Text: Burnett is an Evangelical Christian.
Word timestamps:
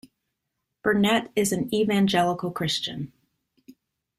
Burnett 0.83 1.31
is 1.35 1.51
an 1.51 1.69
Evangelical 1.71 2.49
Christian. 2.49 3.13